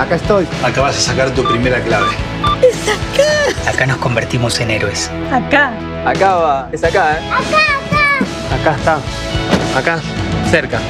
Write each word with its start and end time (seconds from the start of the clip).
Acá 0.00 0.14
estoy. 0.14 0.46
Acá 0.64 0.80
vas 0.80 0.96
a 0.96 1.00
sacar 1.00 1.34
tu 1.34 1.44
primera 1.44 1.84
clave. 1.84 2.08
¡Es 2.66 2.88
acá! 2.88 3.70
Acá 3.70 3.86
nos 3.86 3.98
convertimos 3.98 4.58
en 4.58 4.70
héroes. 4.70 5.10
Acá. 5.30 5.74
Acá 6.08 6.36
va. 6.36 6.70
Es 6.72 6.82
acá, 6.82 7.18
¿eh? 7.18 7.22
Acá, 7.30 7.66
acá. 8.54 8.54
Acá 8.54 8.76
está. 8.76 9.78
Acá, 9.78 10.00
cerca. 10.50 10.80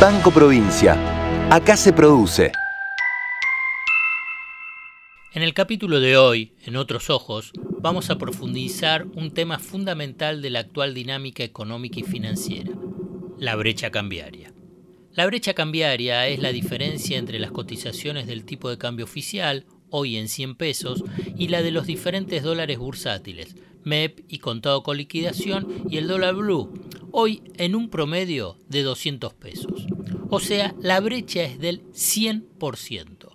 Banco 0.00 0.32
Provincia. 0.32 0.96
Acá 1.48 1.76
se 1.76 1.92
produce. 1.92 2.50
En 5.32 5.44
el 5.44 5.54
capítulo 5.54 6.00
de 6.00 6.16
hoy, 6.16 6.56
en 6.64 6.74
Otros 6.74 7.08
Ojos, 7.08 7.52
vamos 7.78 8.10
a 8.10 8.18
profundizar 8.18 9.06
un 9.14 9.32
tema 9.32 9.60
fundamental 9.60 10.42
de 10.42 10.50
la 10.50 10.58
actual 10.58 10.92
dinámica 10.92 11.44
económica 11.44 12.00
y 12.00 12.02
financiera, 12.02 12.72
la 13.38 13.54
brecha 13.54 13.92
cambiaria. 13.92 14.55
La 15.16 15.24
brecha 15.24 15.54
cambiaria 15.54 16.28
es 16.28 16.40
la 16.40 16.52
diferencia 16.52 17.16
entre 17.16 17.38
las 17.38 17.50
cotizaciones 17.50 18.26
del 18.26 18.44
tipo 18.44 18.68
de 18.68 18.76
cambio 18.76 19.06
oficial, 19.06 19.64
hoy 19.88 20.18
en 20.18 20.28
100 20.28 20.56
pesos, 20.56 21.02
y 21.38 21.48
la 21.48 21.62
de 21.62 21.70
los 21.70 21.86
diferentes 21.86 22.42
dólares 22.42 22.76
bursátiles, 22.76 23.56
MEP 23.82 24.20
y 24.28 24.40
contado 24.40 24.82
con 24.82 24.98
liquidación, 24.98 25.84
y 25.88 25.96
el 25.96 26.06
dólar 26.06 26.34
blue, 26.34 26.70
hoy 27.12 27.42
en 27.56 27.74
un 27.74 27.88
promedio 27.88 28.58
de 28.68 28.82
200 28.82 29.32
pesos. 29.32 29.86
O 30.28 30.38
sea, 30.38 30.74
la 30.82 31.00
brecha 31.00 31.44
es 31.44 31.58
del 31.60 31.80
100%. 31.92 33.32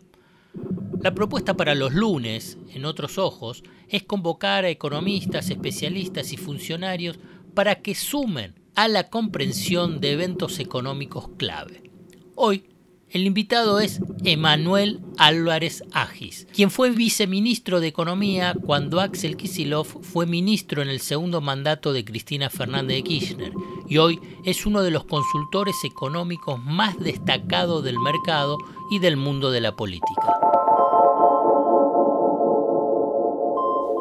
La 1.01 1.15
propuesta 1.15 1.57
para 1.57 1.73
los 1.73 1.95
lunes, 1.95 2.59
en 2.75 2.85
otros 2.85 3.17
ojos, 3.17 3.63
es 3.89 4.03
convocar 4.03 4.65
a 4.65 4.69
economistas, 4.69 5.49
especialistas 5.49 6.31
y 6.31 6.37
funcionarios 6.37 7.17
para 7.55 7.81
que 7.81 7.95
sumen 7.95 8.60
a 8.75 8.87
la 8.87 9.09
comprensión 9.09 9.99
de 9.99 10.13
eventos 10.13 10.59
económicos 10.59 11.29
clave. 11.37 11.91
Hoy, 12.35 12.65
el 13.09 13.25
invitado 13.25 13.81
es 13.81 13.99
Emanuel 14.23 15.01
Álvarez 15.17 15.83
Agis, 15.91 16.47
quien 16.53 16.71
fue 16.71 16.91
viceministro 16.91 17.81
de 17.81 17.87
Economía 17.87 18.55
cuando 18.65 19.01
Axel 19.01 19.35
Kisilov 19.35 19.85
fue 20.01 20.25
ministro 20.25 20.81
en 20.81 20.87
el 20.87 21.01
segundo 21.01 21.41
mandato 21.41 21.91
de 21.91 22.05
Cristina 22.05 22.49
Fernández 22.49 22.97
de 22.97 23.03
Kirchner 23.03 23.51
y 23.89 23.97
hoy 23.97 24.21
es 24.45 24.65
uno 24.65 24.81
de 24.81 24.91
los 24.91 25.03
consultores 25.03 25.75
económicos 25.83 26.63
más 26.63 26.97
destacados 26.99 27.83
del 27.83 27.99
mercado 27.99 28.57
y 28.89 28.99
del 28.99 29.17
mundo 29.17 29.51
de 29.51 29.59
la 29.59 29.75
política. 29.75 30.39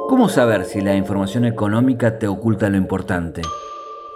¿Cómo 0.08 0.28
saber 0.28 0.64
si 0.64 0.80
la 0.80 0.94
información 0.94 1.44
económica 1.44 2.18
te 2.18 2.28
oculta 2.28 2.68
lo 2.68 2.76
importante? 2.76 3.42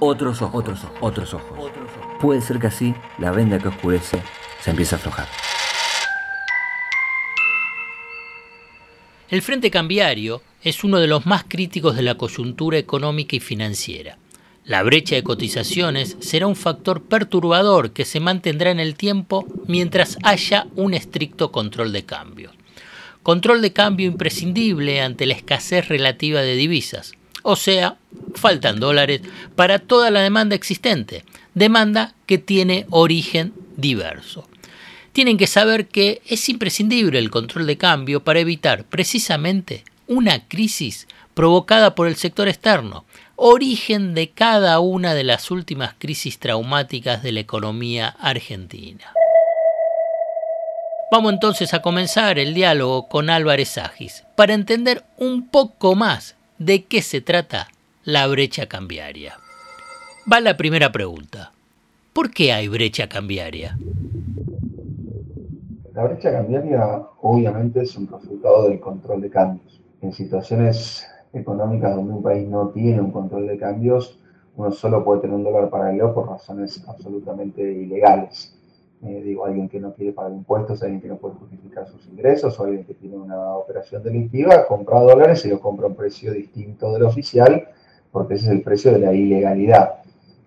otros 0.00 0.42
ojos, 0.42 0.54
otros 0.54 0.84
ojos, 0.84 0.98
otros 1.00 1.34
ojos. 1.34 2.16
Puede 2.20 2.40
ser 2.40 2.58
que 2.58 2.66
así 2.66 2.94
la 3.18 3.30
venda 3.30 3.58
que 3.58 3.68
oscurece 3.68 4.20
se 4.60 4.70
empiece 4.70 4.94
a 4.94 4.98
aflojar. 4.98 5.28
El 9.28 9.42
frente 9.42 9.70
cambiario 9.70 10.42
es 10.62 10.82
uno 10.82 10.98
de 10.98 11.06
los 11.06 11.24
más 11.24 11.44
críticos 11.46 11.94
de 11.94 12.02
la 12.02 12.16
coyuntura 12.16 12.78
económica 12.78 13.36
y 13.36 13.40
financiera. 13.40 14.18
La 14.64 14.82
brecha 14.82 15.14
de 15.14 15.22
cotizaciones 15.22 16.16
será 16.20 16.46
un 16.46 16.56
factor 16.56 17.02
perturbador 17.02 17.92
que 17.92 18.04
se 18.04 18.20
mantendrá 18.20 18.70
en 18.70 18.80
el 18.80 18.94
tiempo 18.94 19.46
mientras 19.66 20.18
haya 20.22 20.66
un 20.76 20.94
estricto 20.94 21.52
control 21.52 21.92
de 21.92 22.04
cambios. 22.04 22.54
Control 23.22 23.62
de 23.62 23.72
cambio 23.72 24.06
imprescindible 24.06 25.00
ante 25.00 25.26
la 25.26 25.34
escasez 25.34 25.88
relativa 25.88 26.40
de 26.40 26.56
divisas. 26.56 27.12
O 27.42 27.56
sea, 27.56 27.96
faltan 28.34 28.80
dólares 28.80 29.22
para 29.56 29.78
toda 29.78 30.10
la 30.10 30.20
demanda 30.20 30.54
existente, 30.54 31.24
demanda 31.54 32.14
que 32.26 32.38
tiene 32.38 32.86
origen 32.90 33.52
diverso. 33.76 34.48
Tienen 35.12 35.36
que 35.36 35.46
saber 35.46 35.88
que 35.88 36.22
es 36.26 36.48
imprescindible 36.48 37.18
el 37.18 37.30
control 37.30 37.66
de 37.66 37.76
cambio 37.76 38.22
para 38.22 38.40
evitar 38.40 38.84
precisamente 38.84 39.84
una 40.06 40.46
crisis 40.46 41.08
provocada 41.34 41.94
por 41.94 42.06
el 42.06 42.16
sector 42.16 42.48
externo, 42.48 43.04
origen 43.36 44.14
de 44.14 44.30
cada 44.30 44.80
una 44.80 45.14
de 45.14 45.24
las 45.24 45.50
últimas 45.50 45.94
crisis 45.98 46.38
traumáticas 46.38 47.22
de 47.22 47.32
la 47.32 47.40
economía 47.40 48.08
argentina. 48.20 49.12
Vamos 51.10 51.32
entonces 51.32 51.74
a 51.74 51.82
comenzar 51.82 52.38
el 52.38 52.54
diálogo 52.54 53.08
con 53.08 53.30
Álvarez 53.30 53.78
Agis 53.78 54.24
para 54.36 54.54
entender 54.54 55.04
un 55.16 55.48
poco 55.48 55.96
más 55.96 56.36
de 56.60 56.84
qué 56.84 57.00
se 57.00 57.22
trata 57.22 57.68
la 58.04 58.26
brecha 58.26 58.66
cambiaria. 58.66 59.32
Va 60.30 60.40
la 60.40 60.58
primera 60.58 60.92
pregunta. 60.92 61.52
¿Por 62.12 62.30
qué 62.30 62.52
hay 62.52 62.68
brecha 62.68 63.08
cambiaria? 63.08 63.78
La 65.94 66.04
brecha 66.04 66.30
cambiaria 66.30 67.02
obviamente 67.22 67.80
es 67.80 67.96
un 67.96 68.06
resultado 68.08 68.68
del 68.68 68.78
control 68.78 69.22
de 69.22 69.30
cambios. 69.30 69.80
En 70.02 70.12
situaciones 70.12 71.06
económicas 71.32 71.96
donde 71.96 72.12
un 72.12 72.22
país 72.22 72.46
no 72.46 72.68
tiene 72.68 73.00
un 73.00 73.10
control 73.10 73.46
de 73.46 73.56
cambios, 73.56 74.18
uno 74.56 74.70
solo 74.70 75.02
puede 75.02 75.22
tener 75.22 75.36
un 75.36 75.44
dólar 75.44 75.70
paralelo 75.70 76.12
por 76.12 76.28
razones 76.28 76.84
absolutamente 76.86 77.62
ilegales. 77.62 78.54
Eh, 79.02 79.22
digo, 79.24 79.46
alguien 79.46 79.68
que 79.68 79.80
no 79.80 79.94
quiere 79.94 80.12
pagar 80.12 80.32
impuestos, 80.32 80.82
alguien 80.82 81.00
que 81.00 81.08
no 81.08 81.16
puede 81.16 81.34
justificar 81.36 81.88
sus 81.88 82.06
ingresos, 82.06 82.58
o 82.60 82.64
alguien 82.64 82.84
que 82.84 82.92
tiene 82.94 83.16
una 83.16 83.56
operación 83.56 84.02
delictiva, 84.02 84.66
compra 84.66 85.00
dólares 85.00 85.44
y 85.46 85.48
lo 85.48 85.58
compra 85.58 85.86
a 85.86 85.88
un 85.88 85.96
precio 85.96 86.32
distinto 86.32 86.92
del 86.92 87.04
oficial, 87.04 87.68
porque 88.12 88.34
ese 88.34 88.46
es 88.46 88.52
el 88.52 88.62
precio 88.62 88.92
de 88.92 88.98
la 88.98 89.12
ilegalidad. 89.14 90.00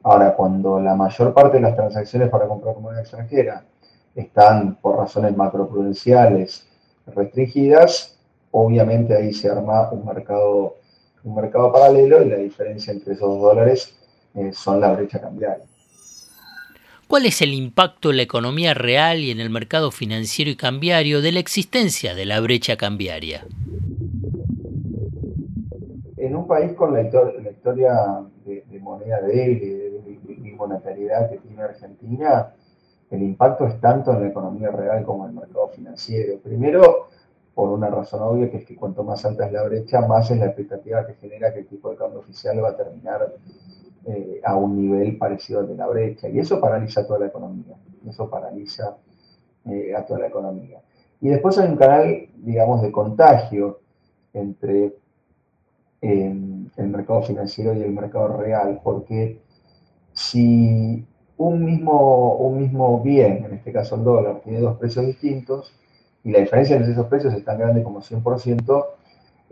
Ahora, 0.03 0.35
cuando 0.35 0.79
la 0.79 0.95
mayor 0.95 1.33
parte 1.33 1.57
de 1.57 1.63
las 1.63 1.75
transacciones 1.75 2.29
para 2.29 2.47
comprar 2.47 2.77
moneda 2.77 3.01
extranjera 3.01 3.65
están 4.13 4.75
por 4.75 4.97
razones 4.97 5.35
macroprudenciales 5.35 6.67
restringidas, 7.07 8.19
obviamente 8.51 9.15
ahí 9.15 9.33
se 9.33 9.49
arma 9.49 9.89
un 9.91 10.05
mercado, 10.05 10.75
un 11.23 11.35
mercado 11.35 11.71
paralelo 11.71 12.21
y 12.21 12.29
la 12.29 12.37
diferencia 12.37 12.93
entre 12.93 13.13
esos 13.13 13.29
dos 13.29 13.41
dólares 13.41 13.95
eh, 14.35 14.51
son 14.53 14.79
la 14.79 14.93
brecha 14.93 15.19
cambiaria. 15.19 15.65
¿Cuál 17.07 17.25
es 17.25 17.41
el 17.41 17.53
impacto 17.53 18.09
en 18.09 18.17
la 18.17 18.23
economía 18.23 18.73
real 18.73 19.19
y 19.19 19.31
en 19.31 19.39
el 19.39 19.49
mercado 19.49 19.91
financiero 19.91 20.49
y 20.49 20.55
cambiario 20.55 21.21
de 21.21 21.31
la 21.31 21.39
existencia 21.39 22.15
de 22.15 22.25
la 22.25 22.39
brecha 22.39 22.77
cambiaria? 22.77 23.45
En 26.17 26.35
un 26.35 26.47
país 26.47 26.73
con 26.73 26.93
la, 26.93 27.01
historia 27.01 28.23
de, 28.45 28.79
moneda 28.79 29.21
débil 29.21 29.61
y 29.61 30.41
de, 30.41 30.53
monetariedad 30.55 31.29
que 31.29 31.37
tiene 31.37 31.61
Argentina, 31.61 32.53
el 33.11 33.21
impacto 33.21 33.67
es 33.67 33.79
tanto 33.81 34.11
en 34.13 34.21
la 34.21 34.27
economía 34.29 34.71
real 34.71 35.03
como 35.03 35.25
en 35.25 35.31
el 35.31 35.35
mercado 35.35 35.67
financiero. 35.69 36.39
Primero, 36.39 37.09
por 37.53 37.69
una 37.69 37.89
razón 37.89 38.21
obvia, 38.23 38.49
que 38.49 38.57
es 38.57 38.65
que 38.65 38.75
cuanto 38.75 39.03
más 39.03 39.25
alta 39.25 39.45
es 39.45 39.51
la 39.51 39.63
brecha, 39.63 40.01
más 40.01 40.31
es 40.31 40.39
la 40.39 40.45
expectativa 40.45 41.05
que 41.05 41.15
genera 41.15 41.53
que 41.53 41.59
el 41.59 41.67
tipo 41.67 41.89
de 41.89 41.97
cambio 41.97 42.19
oficial 42.19 42.63
va 42.63 42.69
a 42.69 42.77
terminar 42.77 43.33
eh, 44.05 44.41
a 44.43 44.55
un 44.55 44.75
nivel 44.75 45.17
parecido 45.17 45.59
al 45.59 45.67
de 45.67 45.75
la 45.75 45.87
brecha. 45.87 46.29
Y 46.29 46.39
eso 46.39 46.59
paraliza 46.59 47.05
toda 47.05 47.19
la 47.19 47.27
economía. 47.27 47.75
Eso 48.07 48.29
paraliza 48.29 48.97
eh, 49.65 49.95
a 49.95 50.05
toda 50.05 50.19
la 50.19 50.27
economía. 50.27 50.81
Y 51.21 51.29
después 51.29 51.57
hay 51.57 51.69
un 51.69 51.77
canal, 51.77 52.27
digamos, 52.35 52.81
de 52.81 52.91
contagio 52.91 53.79
entre 54.33 54.93
el 56.01 56.87
mercado 56.87 57.21
financiero 57.23 57.73
y 57.73 57.81
el 57.81 57.91
mercado 57.91 58.35
real, 58.35 58.81
porque 58.83 59.39
si 60.11 61.05
un 61.37 61.65
mismo, 61.65 62.35
un 62.35 62.59
mismo 62.59 63.01
bien, 63.01 63.45
en 63.45 63.53
este 63.53 63.71
caso 63.71 63.95
el 63.95 64.03
dólar, 64.03 64.41
tiene 64.43 64.59
dos 64.59 64.77
precios 64.77 65.05
distintos, 65.05 65.73
y 66.23 66.31
la 66.31 66.39
diferencia 66.39 66.75
entre 66.75 66.93
esos 66.93 67.07
precios 67.07 67.33
es 67.33 67.43
tan 67.43 67.57
grande 67.57 67.83
como 67.83 68.01
100%, 68.01 68.85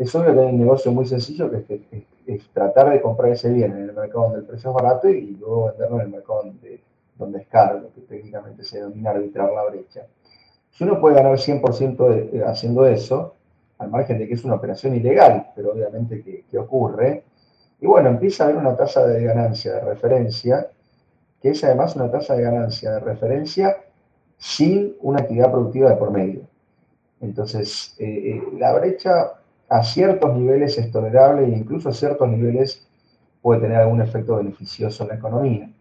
es 0.01 0.15
obvio 0.15 0.33
que 0.33 0.39
hay 0.39 0.47
un 0.47 0.57
negocio 0.57 0.91
muy 0.91 1.05
sencillo 1.05 1.51
que 1.51 2.05
es, 2.25 2.49
tratar 2.49 2.89
de 2.89 3.01
comprar 3.01 3.31
ese 3.31 3.51
bien 3.51 3.71
en 3.73 3.89
el 3.89 3.93
mercado 3.93 4.23
donde 4.23 4.39
el 4.39 4.45
precio 4.45 4.71
es 4.71 4.75
barato 4.75 5.07
y 5.07 5.35
luego 5.35 5.65
venderlo 5.65 5.97
en 5.97 6.01
el 6.01 6.09
mercado 6.09 6.43
donde, 7.17 7.39
es 7.39 7.47
caro, 7.47 7.81
lo 7.81 7.93
que 7.93 8.01
técnicamente 8.01 8.63
se 8.63 8.77
denomina 8.77 9.11
arbitrar 9.11 9.51
la 9.51 9.63
brecha. 9.65 10.07
Si 10.71 10.83
uno 10.83 10.99
puede 10.99 11.15
ganar 11.17 11.33
100% 11.37 12.43
haciendo 12.45 12.87
eso, 12.87 13.35
al 13.77 13.91
margen 13.91 14.17
de 14.17 14.27
que 14.27 14.33
es 14.33 14.43
una 14.43 14.55
operación 14.55 14.95
ilegal, 14.95 15.51
pero 15.55 15.73
obviamente 15.73 16.23
que, 16.49 16.57
ocurre, 16.57 17.23
y 17.79 17.85
bueno, 17.85 18.09
empieza 18.09 18.43
a 18.43 18.47
haber 18.47 18.57
una 18.57 18.75
tasa 18.75 19.05
de 19.05 19.23
ganancia 19.23 19.73
de 19.73 19.81
referencia, 19.81 20.67
que 21.39 21.49
es 21.49 21.63
además 21.63 21.95
una 21.95 22.09
tasa 22.09 22.35
de 22.35 22.41
ganancia 22.41 22.93
de 22.93 22.99
referencia 23.01 23.77
sin 24.37 24.95
una 25.01 25.19
actividad 25.19 25.51
productiva 25.51 25.91
de 25.91 25.95
por 25.97 26.09
medio. 26.09 26.41
Entonces, 27.19 27.95
eh, 27.99 28.05
eh, 28.05 28.43
la 28.57 28.73
brecha 28.73 29.40
a 29.71 29.83
ciertos 29.83 30.37
niveles 30.37 30.77
es 30.77 30.91
tolerable 30.91 31.45
e 31.45 31.57
incluso 31.57 31.87
a 31.87 31.93
ciertos 31.93 32.27
niveles 32.27 32.85
puede 33.41 33.61
tener 33.61 33.77
algún 33.77 34.01
efecto 34.01 34.35
beneficioso 34.35 35.03
en 35.03 35.09
la 35.09 35.15
economía. 35.15 35.71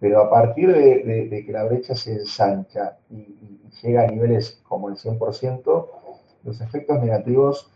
Pero 0.00 0.20
a 0.22 0.28
partir 0.28 0.72
de, 0.72 1.44
que 1.46 1.52
la 1.52 1.62
brecha 1.62 1.94
se 1.94 2.14
ensancha 2.14 2.98
y, 3.08 3.60
llega 3.80 4.02
a 4.02 4.06
niveles 4.08 4.60
como 4.66 4.88
el 4.88 4.96
100%, 4.96 5.86
los 6.42 6.60
efectos 6.60 7.00
negativos 7.00 7.70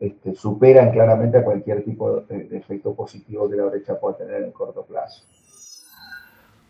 este, 0.00 0.34
superan 0.34 0.92
claramente 0.92 1.36
a 1.36 1.44
cualquier 1.44 1.84
tipo 1.84 2.22
de, 2.22 2.44
de 2.44 2.56
efecto 2.56 2.94
positivo 2.94 3.50
que 3.50 3.56
la 3.56 3.64
brecha 3.66 4.00
pueda 4.00 4.16
tener 4.16 4.36
en 4.36 4.44
el 4.44 4.52
corto 4.52 4.82
plazo. 4.82 5.24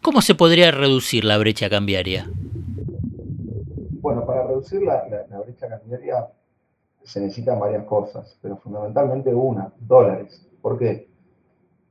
¿Cómo 0.00 0.20
se 0.20 0.34
podría 0.34 0.72
reducir 0.72 1.24
la 1.24 1.38
brecha 1.38 1.70
cambiaria? 1.70 2.28
Bueno, 4.00 4.26
para 4.26 4.48
reducir 4.48 4.82
la, 4.82 5.04
brecha 5.44 5.68
cambiaria 5.68 6.26
se 7.04 7.20
necesitan 7.20 7.58
varias 7.58 7.84
cosas, 7.84 8.38
pero 8.40 8.56
fundamentalmente 8.56 9.34
una, 9.34 9.72
dólares. 9.80 10.46
¿Por 10.60 10.78
qué? 10.78 11.08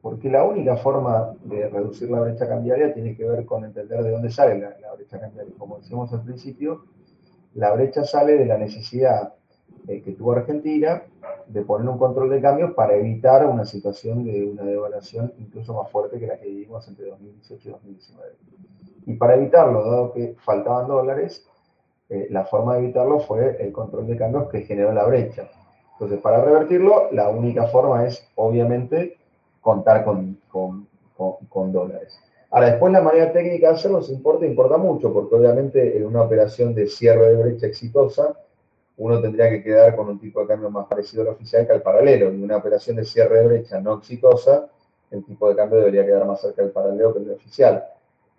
Porque 0.02 0.30
la 0.30 0.44
única 0.44 0.78
forma 0.78 1.34
de 1.44 1.70
reducir 1.70 2.10
la 2.10 2.22
brecha 2.22 2.48
cambiaria 2.48 2.94
tiene 2.94 3.16
que 3.16 3.26
ver 3.26 3.46
con 3.46 3.64
entender 3.66 4.04
de 4.04 4.12
dónde 4.12 4.32
sale 4.32 4.60
la, 4.60 4.94
brecha 4.96 5.20
cambiaria. 5.20 5.54
Como 5.58 5.78
decíamos 5.78 6.12
al 6.14 6.24
principio, 6.24 6.86
la 7.54 7.72
brecha 7.74 8.04
sale 8.04 8.38
de 8.38 8.46
la 8.46 8.58
necesidad 8.58 9.34
eh, 9.88 10.02
que 10.02 10.14
tuvo 10.14 10.34
Argentina 10.34 11.04
de 11.48 11.62
poner 11.64 11.88
un 11.90 11.98
control 11.98 12.30
de 12.30 12.42
cambios 12.42 12.74
para 12.74 12.96
evitar 12.96 13.46
una 13.46 13.66
situación 13.66 14.24
de 14.24 14.48
una 14.48 14.64
devaluación 14.64 15.34
incluso 15.38 15.74
más 15.74 15.92
fuerte 15.92 16.20
que 16.20 16.28
la 16.28 16.40
que 16.40 16.48
vivimos 16.48 16.88
entre 16.88 17.08
2018 17.08 17.70
y 17.70 17.72
2019. 17.72 18.32
Y 19.08 19.14
para 19.16 19.36
evitarlo, 19.36 19.84
dado 19.84 20.14
que 20.14 20.36
faltaban 20.40 20.88
dólares, 20.88 21.46
eh, 22.12 22.28
la 22.30 22.44
forma 22.44 22.74
de 22.76 22.84
evitarlo 22.84 23.22
fue 23.22 23.56
el 23.62 23.72
control 23.72 24.06
de 24.06 24.18
cambios 24.18 24.50
que 24.50 24.64
generó 24.64 24.92
la 24.92 25.06
brecha. 25.06 25.50
Entonces, 25.94 26.20
para 26.20 26.44
revertirlo, 26.44 27.08
la 27.14 27.30
única 27.30 27.68
forma 27.68 28.06
es, 28.06 28.28
obviamente, 28.36 29.16
contar 29.62 30.04
con, 30.04 30.38
con, 30.50 30.90
con, 31.48 31.72
dólares. 31.72 32.20
Ahora, 32.50 32.72
después 32.72 32.92
la 32.92 33.02
manera 33.02 33.32
técnica 33.32 33.70
de 33.70 33.76
hacerlo 33.76 34.02
importa, 34.10 34.46
importa 34.46 34.76
mucho, 34.76 35.14
porque 35.14 35.36
obviamente 35.36 35.96
en 35.96 36.06
una 36.06 36.24
operación 36.24 36.76
de 36.76 36.88
cierre 36.88 37.30
de 37.30 37.42
brecha 37.42 37.68
exitosa, 37.68 38.38
uno 38.98 39.22
tendría 39.22 39.50
que 39.50 39.64
quedar 39.64 39.96
con 39.96 40.10
un 40.10 40.20
tipo 40.20 40.42
de 40.42 40.48
cambio 40.48 40.70
más 40.70 40.88
parecido 40.88 41.22
al 41.22 41.30
oficial 41.30 41.66
que 41.66 41.72
al 41.72 41.82
paralelo. 41.82 42.28
En 42.28 42.44
una 42.44 42.58
operación 42.58 42.98
de 42.98 43.06
cierre 43.06 43.40
de 43.40 43.48
brecha 43.48 43.80
no 43.80 44.00
exitosa, 44.00 44.68
el 45.12 45.24
tipo 45.24 45.48
de 45.48 45.56
cambio 45.56 45.80
debería 45.80 46.06
quedar 46.06 46.26
más 46.26 46.42
cerca 46.42 46.62
del 46.62 46.72
paralelo 46.72 47.14
que 47.14 47.20
el 47.20 47.32
oficial. 47.32 47.86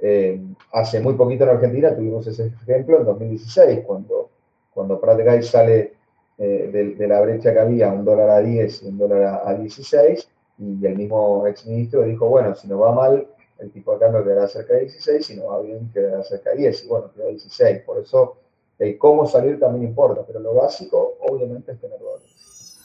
Eh, 0.05 0.41
hace 0.73 0.99
muy 0.99 1.15
poquito 1.15 1.45
en 1.45 1.51
Argentina 1.51 1.95
tuvimos 1.95 2.27
ese 2.27 2.47
ejemplo 2.47 2.99
en 2.99 3.05
2016, 3.05 3.81
cuando, 3.87 4.31
cuando 4.75 5.01
Prat 5.01 5.43
sale 5.43 5.93
eh, 6.39 6.95
de, 6.99 7.07
la 7.07 7.21
brecha 7.21 7.53
que 7.53 7.61
había, 7.61 7.93
un 7.93 8.05
dólar 8.05 8.31
a 8.31 8.41
10 8.41 8.83
y 8.83 8.87
un 8.89 8.99
dólar 8.99 9.43
a, 9.45 9.55
16, 9.55 10.29
y 10.59 10.85
el 10.85 10.97
mismo 10.97 11.47
exministro 11.47 12.03
dijo, 12.03 12.29
bueno, 12.29 12.53
si 12.57 12.67
no 12.67 12.81
va 12.81 12.93
mal, 12.93 13.29
el 13.61 13.71
tipo 13.71 13.93
de 13.93 14.01
cambio 14.01 14.25
quedará 14.25 14.49
cerca 14.49 14.75
de 14.75 14.81
16, 14.81 15.25
si 15.25 15.37
no 15.37 15.47
va 15.47 15.61
bien, 15.61 15.89
quedará 15.95 16.25
cerca 16.25 16.51
de 16.51 16.57
10, 16.57 16.85
y 16.85 16.89
bueno, 16.89 17.13
quedó 17.15 17.29
16. 17.29 17.83
Por 17.83 17.99
eso 17.99 18.39
el 18.81 18.99
cómo 18.99 19.25
salir 19.29 19.61
también 19.61 19.85
importa, 19.85 20.23
pero 20.27 20.41
lo 20.41 20.55
básico 20.55 21.15
obviamente 21.21 21.71
es 21.71 21.81
tener 21.81 22.01
dólares. 22.01 22.81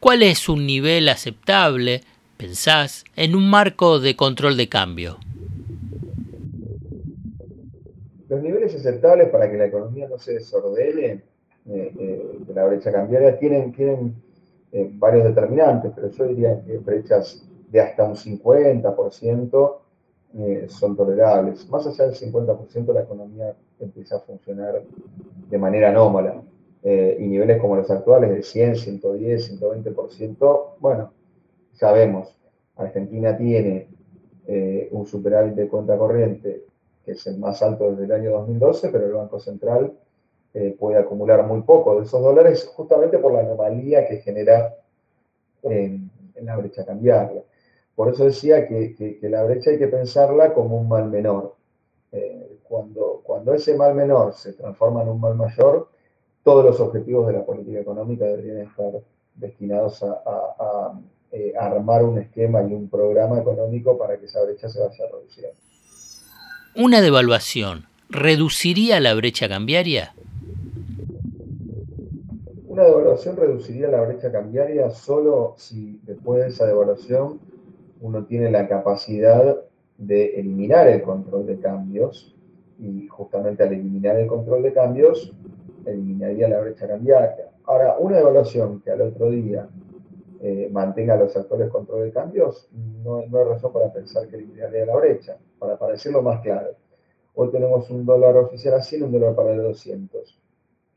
¿Cuál 0.00 0.24
es 0.24 0.48
un 0.48 0.66
nivel 0.66 1.08
aceptable, 1.08 2.02
pensás, 2.36 3.04
en 3.14 3.36
un 3.36 3.48
marco 3.48 4.00
de 4.00 4.16
control 4.16 4.56
de 4.56 4.68
cambio? 4.68 5.18
Los 8.28 8.42
niveles 8.42 8.74
aceptables 8.74 9.28
para 9.30 9.50
que 9.50 9.56
la 9.56 9.66
economía 9.66 10.08
no 10.08 10.18
se 10.18 10.34
desordene 10.34 11.22
eh, 11.68 11.92
eh, 11.98 12.38
de 12.46 12.54
la 12.54 12.64
brecha 12.66 12.92
cambiaria 12.92 13.38
tienen, 13.38 13.72
tienen 13.72 14.14
eh, 14.72 14.90
varios 14.94 15.24
determinantes, 15.24 15.92
pero 15.94 16.10
yo 16.10 16.24
diría 16.26 16.62
que 16.64 16.78
brechas 16.78 17.46
de 17.70 17.80
hasta 17.80 18.04
un 18.04 18.14
50% 18.14 19.78
son 20.68 20.96
tolerables. 20.96 21.68
Más 21.70 21.86
allá 21.86 22.08
del 22.08 22.14
50% 22.14 22.92
la 22.92 23.02
economía 23.02 23.56
empieza 23.80 24.16
a 24.16 24.20
funcionar 24.20 24.82
de 25.48 25.58
manera 25.58 25.88
anómala. 25.88 26.42
Eh, 26.88 27.16
y 27.18 27.26
niveles 27.26 27.60
como 27.60 27.74
los 27.74 27.90
actuales 27.90 28.30
de 28.30 28.44
100, 28.44 28.76
110, 28.76 29.60
120%, 29.60 30.74
bueno, 30.78 31.12
sabemos, 31.72 32.38
Argentina 32.76 33.36
tiene 33.36 33.88
eh, 34.46 34.88
un 34.92 35.04
superávit 35.04 35.54
de 35.54 35.66
cuenta 35.66 35.98
corriente 35.98 36.64
que 37.06 37.12
es 37.12 37.26
el 37.26 37.38
más 37.38 37.62
alto 37.62 37.90
desde 37.92 38.04
el 38.04 38.12
año 38.12 38.32
2012, 38.32 38.90
pero 38.90 39.06
el 39.06 39.14
Banco 39.14 39.40
Central 39.40 39.96
eh, 40.52 40.76
puede 40.78 40.98
acumular 40.98 41.46
muy 41.46 41.62
poco 41.62 41.96
de 41.96 42.04
esos 42.04 42.20
dólares 42.20 42.70
justamente 42.74 43.18
por 43.18 43.32
la 43.32 43.40
anomalía 43.40 44.06
que 44.06 44.18
genera 44.18 44.76
en, 45.62 46.10
la 46.42 46.56
brecha 46.56 46.84
cambiaria. 46.84 47.42
Por 47.94 48.12
eso 48.12 48.26
decía 48.26 48.68
que, 48.68 49.18
la 49.22 49.42
brecha 49.44 49.70
hay 49.70 49.78
que 49.78 49.88
pensarla 49.88 50.52
como 50.52 50.76
un 50.76 50.88
mal 50.88 51.08
menor 51.08 51.56
cuando, 52.68 53.20
cuando 53.24 53.54
ese 53.54 53.76
mal 53.76 53.94
menor 53.94 54.34
se 54.34 54.52
transforma 54.52 55.02
en 55.02 55.08
un 55.08 55.20
mal 55.20 55.34
mayor, 55.34 55.88
todos 56.42 56.64
los 56.64 56.80
objetivos 56.80 57.26
de 57.26 57.34
la 57.34 57.44
política 57.44 57.80
económica 57.80 58.24
deberían 58.24 58.58
estar 58.58 58.92
destinados 59.34 60.02
a, 60.02 61.00
eh, 61.32 61.52
armar 61.58 62.04
un 62.04 62.18
esquema 62.18 62.62
y 62.62 62.72
un 62.72 62.88
programa 62.88 63.40
económico 63.40 63.98
para 63.98 64.18
que 64.18 64.26
esa 64.26 64.42
brecha 64.44 64.68
se 64.68 64.80
vaya 64.80 65.06
reduciendo. 65.10 65.58
¿Una 66.78 67.00
devaluación 67.00 67.86
reduciría 68.10 69.00
la 69.00 69.14
brecha 69.14 69.48
cambiaria? 69.48 70.14
Una 72.68 72.84
devaluación 72.84 73.34
reduciría 73.34 73.88
la 73.88 74.02
brecha 74.02 74.30
cambiaria 74.30 74.90
solo 74.90 75.54
si 75.56 75.98
después 76.04 76.42
de 76.42 76.48
esa 76.48 76.66
devaluación 76.66 77.40
uno 78.02 78.26
tiene 78.26 78.50
la 78.50 78.68
capacidad 78.68 79.56
de 79.96 80.38
eliminar 80.38 80.86
el 80.88 81.00
control 81.00 81.46
de 81.46 81.58
cambios 81.60 82.34
y 82.78 83.08
justamente 83.08 83.62
al 83.62 83.72
eliminar 83.72 84.16
el 84.16 84.26
control 84.26 84.62
de 84.62 84.74
cambios, 84.74 85.32
eliminaría 85.86 86.46
la 86.46 86.60
brecha 86.60 86.86
cambiaria. 86.86 87.52
Ahora, 87.64 87.96
una 87.98 88.18
evaluación 88.18 88.82
que 88.82 88.90
al 88.90 89.00
otro 89.00 89.30
día 89.30 89.66
eh, 90.42 90.68
mantenga 90.70 91.16
los 91.16 91.34
actores 91.34 91.70
control 91.70 92.04
de 92.04 92.12
cambios, 92.12 92.68
no, 93.02 93.24
no, 93.30 93.38
hay 93.38 93.44
razón 93.44 93.72
para 93.72 93.90
pensar 93.90 94.28
que 94.28 94.36
eliminaría 94.36 94.84
la 94.84 94.96
brecha. 94.96 95.38
Para, 95.58 95.78
para 95.78 95.92
decirlo 95.92 96.22
más 96.22 96.40
claro, 96.40 96.70
hoy 97.34 97.50
tenemos 97.50 97.88
un 97.90 98.04
dólar 98.04 98.36
oficial 98.36 98.74
a 98.74 98.82
100 98.82 99.04
un 99.04 99.12
dólar 99.12 99.34
para 99.34 99.52
el 99.52 99.62
200. 99.62 100.38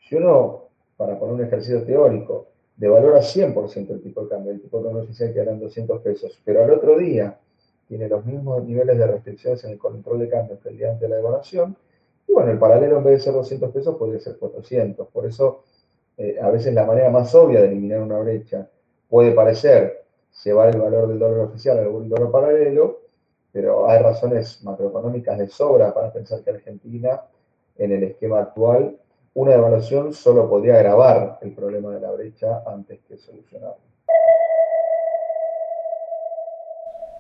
Si 0.07 0.15
uno, 0.15 0.65
para 0.97 1.17
poner 1.17 1.35
un 1.35 1.43
ejercicio 1.43 1.83
teórico, 1.83 2.47
devalora 2.75 3.19
100% 3.19 3.89
el 3.91 4.01
tipo 4.01 4.23
de 4.23 4.29
cambio, 4.29 4.51
el 4.51 4.61
tipo 4.61 4.77
de 4.77 4.85
cambio 4.85 5.03
oficial 5.03 5.33
quedarán 5.33 5.59
200 5.59 6.01
pesos, 6.01 6.41
pero 6.45 6.63
al 6.63 6.71
otro 6.71 6.97
día 6.97 7.37
tiene 7.89 8.07
los 8.07 8.23
mismos 8.25 8.63
niveles 8.63 8.97
de 8.97 9.07
restricciones 9.07 9.63
en 9.63 9.71
el 9.71 9.79
control 9.79 10.19
de 10.19 10.29
cambios 10.29 10.59
que 10.59 10.69
el 10.69 10.77
día 10.77 10.89
antes 10.89 11.01
de 11.01 11.09
la 11.09 11.15
devaluación. 11.17 11.75
Y 12.27 12.33
bueno, 12.33 12.51
el 12.51 12.59
paralelo 12.59 12.99
en 12.99 13.03
vez 13.03 13.13
de 13.15 13.19
ser 13.19 13.33
200 13.33 13.71
pesos 13.71 13.95
podría 13.97 14.19
ser 14.19 14.37
400. 14.37 15.07
Por 15.07 15.25
eso, 15.25 15.63
eh, 16.15 16.37
a 16.39 16.49
veces 16.51 16.73
la 16.73 16.85
manera 16.85 17.09
más 17.09 17.33
obvia 17.33 17.61
de 17.61 17.67
eliminar 17.67 18.01
una 18.01 18.19
brecha 18.19 18.69
puede 19.09 19.31
parecer 19.31 20.05
llevar 20.43 20.69
el 20.69 20.79
valor 20.79 21.07
del 21.07 21.19
dólar 21.19 21.39
oficial 21.39 21.79
a 21.79 21.81
algún 21.81 22.07
dólar 22.07 22.31
paralelo, 22.31 23.01
pero 23.51 23.89
hay 23.89 24.01
razones 24.01 24.63
macroeconómicas 24.63 25.37
de 25.37 25.47
sobra 25.47 25.93
para 25.93 26.11
pensar 26.13 26.41
que 26.41 26.51
Argentina, 26.51 27.21
en 27.77 27.91
el 27.91 28.03
esquema 28.03 28.39
actual, 28.39 28.95
una 29.33 29.51
devaluación 29.51 30.13
solo 30.13 30.49
podría 30.49 30.75
agravar 30.75 31.39
el 31.41 31.51
problema 31.51 31.91
de 31.91 32.01
la 32.01 32.11
brecha 32.11 32.63
antes 32.67 32.99
que 33.07 33.17
solucionarlo. 33.17 33.77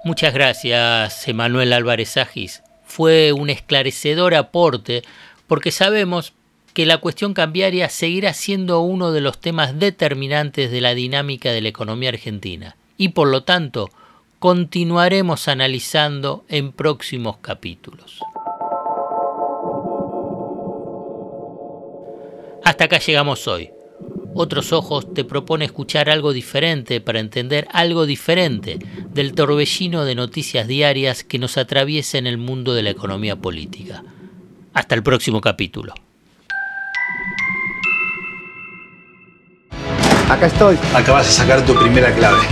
Muchas 0.03 0.33
gracias, 0.33 1.27
Emanuel 1.27 1.73
Álvarez 1.73 2.15
Agis. 2.17 2.63
Fue 2.85 3.33
un 3.33 3.49
esclarecedor 3.49 4.33
aporte 4.33 5.01
porque 5.47 5.71
sabemos 5.71 6.33
que 6.73 6.85
la 6.85 6.99
cuestión 6.99 7.33
cambiaria 7.33 7.89
seguirá 7.89 8.33
siendo 8.33 8.79
uno 8.81 9.11
de 9.11 9.21
los 9.21 9.39
temas 9.39 9.77
determinantes 9.79 10.71
de 10.71 10.81
la 10.81 10.93
dinámica 10.93 11.51
de 11.51 11.61
la 11.61 11.69
economía 11.69 12.09
argentina 12.09 12.77
y 12.97 13.09
por 13.09 13.27
lo 13.27 13.43
tanto 13.43 13.89
continuaremos 14.39 15.49
analizando 15.49 16.45
en 16.47 16.71
próximos 16.71 17.37
capítulos. 17.41 18.19
Hasta 22.63 22.85
acá 22.85 22.99
llegamos 22.99 23.47
hoy. 23.47 23.71
Otros 24.33 24.71
Ojos 24.71 25.13
te 25.13 25.25
propone 25.25 25.65
escuchar 25.65 26.09
algo 26.09 26.31
diferente 26.31 27.01
para 27.01 27.19
entender 27.19 27.67
algo 27.73 28.05
diferente 28.05 28.79
del 29.09 29.33
torbellino 29.33 30.05
de 30.05 30.15
noticias 30.15 30.67
diarias 30.67 31.23
que 31.25 31.39
nos 31.39 31.57
atraviesa 31.57 32.17
en 32.17 32.27
el 32.27 32.37
mundo 32.37 32.73
de 32.73 32.83
la 32.83 32.91
economía 32.91 33.35
política. 33.35 34.03
Hasta 34.73 34.95
el 34.95 35.03
próximo 35.03 35.41
capítulo. 35.41 35.93
Acá 40.29 40.45
estoy. 40.45 40.77
Acabas 40.93 41.25
de 41.25 41.33
sacar 41.33 41.65
tu 41.65 41.75
primera 41.75 42.13
clave. 42.13 42.43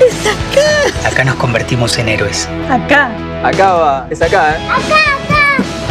¡Es 0.00 0.26
acá! 0.26 0.45
Acá 1.06 1.22
nos 1.24 1.36
convertimos 1.36 1.96
en 1.98 2.08
héroes. 2.08 2.48
Acá. 2.68 3.10
Acá 3.44 3.72
va. 3.74 4.06
Es 4.10 4.20
acá, 4.20 4.56
¿eh? 4.56 4.60
Acá, 4.68 4.96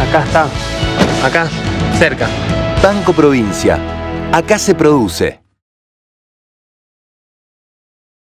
acá. 0.04 0.20
Acá 0.20 0.24
está. 0.24 1.26
Acá, 1.26 1.48
cerca. 1.98 2.28
Banco 2.82 3.14
Provincia 3.14 3.78
Acá 4.30 4.58
se 4.58 4.74
produce. 4.74 5.45